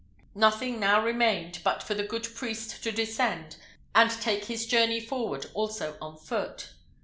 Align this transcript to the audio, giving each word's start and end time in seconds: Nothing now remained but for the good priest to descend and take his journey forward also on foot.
Nothing 0.33 0.79
now 0.79 0.99
remained 1.05 1.59
but 1.63 1.83
for 1.83 1.93
the 1.93 2.01
good 2.01 2.27
priest 2.33 2.81
to 2.81 2.91
descend 2.91 3.57
and 3.93 4.09
take 4.09 4.45
his 4.45 4.65
journey 4.65 4.99
forward 4.99 5.51
also 5.53 5.95
on 6.01 6.17
foot. 6.17 6.69